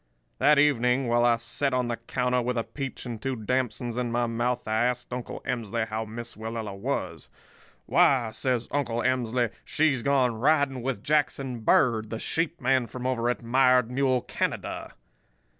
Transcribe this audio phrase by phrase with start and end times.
[0.39, 4.11] "That evening, while I set on the counter with a peach and two damsons in
[4.11, 7.29] my mouth, I asked Uncle Emsley how Miss Willella was.
[7.85, 13.29] "'Why,' says Uncle Emsley, 'she's gone riding with Jackson Bird, the sheep man from over
[13.29, 14.95] at Mired Mule Canada.